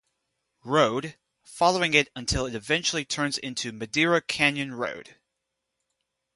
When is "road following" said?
0.63-1.93